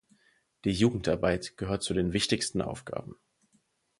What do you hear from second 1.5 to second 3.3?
gehört zu den wichtigsten Aufgaben.